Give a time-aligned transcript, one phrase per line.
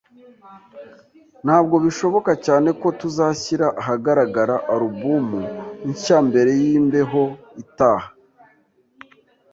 [1.45, 5.41] Ntabwo bishoboka cyane ko tuzashyira ahagaragara alubumu
[5.89, 7.23] nshya mbere yimbeho
[7.63, 8.07] itaha